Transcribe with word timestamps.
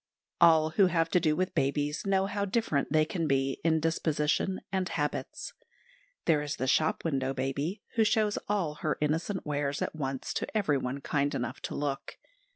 All 0.39 0.71
who 0.71 0.87
have 0.87 1.09
to 1.11 1.19
do 1.19 1.35
with 1.35 1.53
babies 1.53 2.07
know 2.07 2.25
how 2.25 2.43
different 2.43 2.91
they 2.91 3.05
can 3.05 3.27
be 3.27 3.61
in 3.63 3.79
disposition 3.79 4.59
and 4.71 4.89
habits. 4.89 5.53
There 6.25 6.41
is 6.41 6.55
the 6.55 6.65
shop 6.65 7.05
window 7.05 7.35
baby, 7.35 7.83
who 7.97 8.03
shows 8.03 8.39
all 8.49 8.73
her 8.81 8.97
innocent 8.99 9.45
wares 9.45 9.79
at 9.79 9.95
once 9.95 10.33
to 10.33 10.57
everyone 10.57 11.01
kind 11.01 11.35
enough 11.35 11.61
to 11.61 11.75
look. 11.75 12.17